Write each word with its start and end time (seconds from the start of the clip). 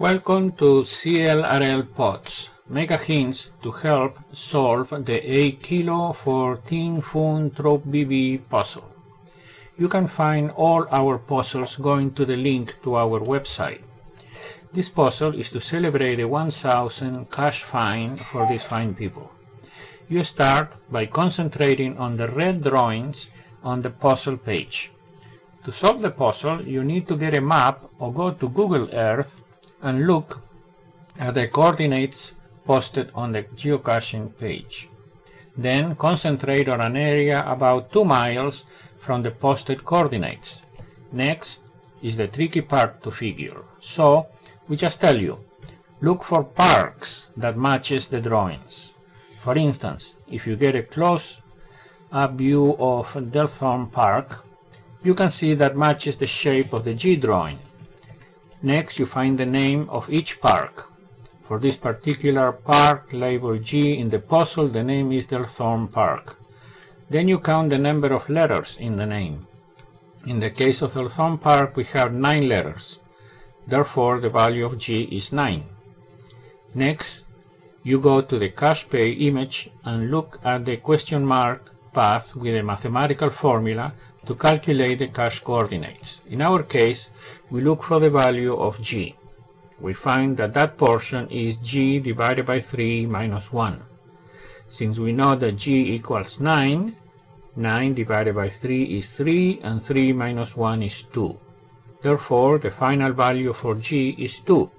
Welcome 0.00 0.52
to 0.52 0.80
CLRL 0.80 1.94
Pods, 1.94 2.48
mega 2.70 2.96
hints 2.96 3.50
to 3.62 3.70
help 3.70 4.16
solve 4.32 4.88
the 5.04 5.20
8 5.20 5.62
kilo 5.62 6.14
14 6.14 7.02
fun 7.02 7.50
trop 7.50 7.84
BB 7.84 8.48
puzzle. 8.48 8.88
You 9.76 9.88
can 9.88 10.08
find 10.08 10.52
all 10.52 10.86
our 10.90 11.18
puzzles 11.18 11.76
going 11.76 12.14
to 12.14 12.24
the 12.24 12.38
link 12.38 12.76
to 12.82 12.94
our 12.94 13.20
website. 13.20 13.82
This 14.72 14.88
puzzle 14.88 15.38
is 15.38 15.50
to 15.50 15.60
celebrate 15.60 16.16
the 16.16 16.24
1000 16.24 17.30
cache 17.30 17.62
fine 17.62 18.16
for 18.16 18.46
these 18.48 18.64
fine 18.64 18.94
people. 18.94 19.30
You 20.08 20.24
start 20.24 20.72
by 20.90 21.04
concentrating 21.04 21.98
on 21.98 22.16
the 22.16 22.28
red 22.28 22.64
drawings 22.64 23.28
on 23.62 23.82
the 23.82 23.90
puzzle 23.90 24.38
page. 24.38 24.92
To 25.66 25.70
solve 25.70 26.00
the 26.00 26.10
puzzle, 26.10 26.66
you 26.66 26.84
need 26.84 27.06
to 27.08 27.18
get 27.18 27.34
a 27.34 27.42
map 27.42 27.84
or 27.98 28.10
go 28.10 28.30
to 28.30 28.48
Google 28.48 28.88
Earth 28.94 29.42
and 29.82 30.06
look 30.06 30.40
at 31.18 31.34
the 31.34 31.48
coordinates 31.48 32.34
posted 32.64 33.10
on 33.14 33.32
the 33.32 33.42
geocaching 33.42 34.36
page. 34.38 34.88
Then 35.56 35.96
concentrate 35.96 36.68
on 36.68 36.80
an 36.80 36.96
area 36.96 37.42
about 37.46 37.92
2 37.92 38.04
miles 38.04 38.64
from 38.98 39.22
the 39.22 39.30
posted 39.30 39.84
coordinates. 39.84 40.62
Next 41.12 41.60
is 42.02 42.16
the 42.16 42.28
tricky 42.28 42.60
part 42.60 43.02
to 43.02 43.10
figure. 43.10 43.62
So, 43.80 44.26
we 44.68 44.76
just 44.76 45.00
tell 45.00 45.18
you, 45.18 45.38
look 46.00 46.22
for 46.22 46.44
parks 46.44 47.30
that 47.36 47.58
matches 47.58 48.06
the 48.06 48.20
drawings. 48.20 48.94
For 49.40 49.56
instance, 49.56 50.14
if 50.28 50.46
you 50.46 50.56
get 50.56 50.76
a 50.76 50.82
close 50.82 51.40
up 52.12 52.34
view 52.34 52.76
of 52.78 53.12
Delthorne 53.12 53.90
Park, 53.90 54.44
you 55.02 55.14
can 55.14 55.30
see 55.30 55.54
that 55.54 55.76
matches 55.76 56.16
the 56.16 56.26
shape 56.26 56.72
of 56.72 56.84
the 56.84 56.94
G 56.94 57.16
drawing. 57.16 57.58
Next, 58.62 58.98
you 58.98 59.06
find 59.06 59.38
the 59.38 59.46
name 59.46 59.88
of 59.88 60.10
each 60.10 60.40
park. 60.40 60.86
For 61.48 61.58
this 61.58 61.76
particular 61.76 62.52
park 62.52 63.08
label 63.12 63.58
G 63.58 63.96
in 63.96 64.10
the 64.10 64.18
puzzle, 64.18 64.68
the 64.68 64.84
name 64.84 65.12
is 65.12 65.26
Delthorne 65.26 65.90
Park. 65.90 66.36
Then 67.08 67.26
you 67.26 67.38
count 67.38 67.70
the 67.70 67.78
number 67.78 68.12
of 68.12 68.28
letters 68.28 68.76
in 68.78 68.96
the 68.96 69.06
name. 69.06 69.46
In 70.26 70.40
the 70.40 70.50
case 70.50 70.82
of 70.82 70.92
Delthorne 70.92 71.40
Park, 71.40 71.74
we 71.74 71.84
have 71.84 72.12
9 72.12 72.48
letters. 72.48 72.98
Therefore, 73.66 74.20
the 74.20 74.28
value 74.28 74.66
of 74.66 74.78
G 74.78 75.04
is 75.04 75.32
9. 75.32 75.64
Next, 76.74 77.24
you 77.82 77.98
go 77.98 78.20
to 78.20 78.38
the 78.38 78.50
cache 78.50 78.88
pay 78.90 79.10
image 79.12 79.70
and 79.84 80.10
look 80.10 80.38
at 80.44 80.66
the 80.66 80.76
question 80.76 81.24
mark 81.24 81.70
path 81.94 82.36
with 82.36 82.54
a 82.54 82.62
mathematical 82.62 83.30
formula 83.30 83.94
to 84.26 84.34
calculate 84.34 84.98
the 84.98 85.08
cache 85.08 85.40
coordinates. 85.40 86.22
In 86.28 86.42
our 86.42 86.62
case, 86.62 87.08
we 87.50 87.60
look 87.62 87.82
for 87.82 88.00
the 88.00 88.10
value 88.10 88.54
of 88.54 88.80
g. 88.80 89.16
We 89.80 89.94
find 89.94 90.36
that 90.36 90.54
that 90.54 90.76
portion 90.76 91.28
is 91.30 91.56
g 91.56 91.98
divided 91.98 92.46
by 92.46 92.60
3 92.60 93.06
minus 93.06 93.50
1. 93.52 93.82
Since 94.68 94.98
we 94.98 95.12
know 95.12 95.34
that 95.34 95.56
g 95.56 95.94
equals 95.94 96.38
9, 96.38 96.94
9 97.56 97.94
divided 97.94 98.34
by 98.34 98.50
3 98.50 98.84
is 98.98 99.10
3 99.10 99.60
and 99.62 99.82
3 99.82 100.12
minus 100.12 100.56
1 100.56 100.82
is 100.82 101.02
2. 101.12 101.38
Therefore, 102.02 102.58
the 102.58 102.70
final 102.70 103.12
value 103.12 103.52
for 103.52 103.74
g 103.74 104.10
is 104.18 104.38
2. 104.40 104.70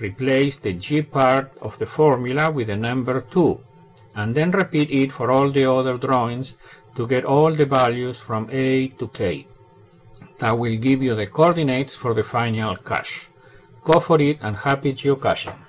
Replace 0.00 0.56
the 0.56 0.72
g 0.72 1.02
part 1.02 1.52
of 1.60 1.78
the 1.78 1.86
formula 1.86 2.50
with 2.50 2.68
the 2.68 2.76
number 2.76 3.20
2 3.20 3.60
and 4.14 4.34
then 4.34 4.50
repeat 4.50 4.90
it 4.90 5.12
for 5.12 5.30
all 5.30 5.50
the 5.50 5.70
other 5.70 5.96
drawings 5.98 6.56
to 6.96 7.06
get 7.06 7.24
all 7.24 7.54
the 7.54 7.66
values 7.66 8.18
from 8.18 8.48
A 8.50 8.88
to 8.88 9.08
K. 9.08 9.46
That 10.38 10.58
will 10.58 10.76
give 10.76 11.02
you 11.02 11.14
the 11.14 11.26
coordinates 11.26 11.94
for 11.94 12.14
the 12.14 12.24
final 12.24 12.76
cache. 12.76 13.28
Go 13.84 14.00
for 14.00 14.20
it 14.20 14.38
and 14.40 14.56
happy 14.56 14.92
geocaching! 14.92 15.67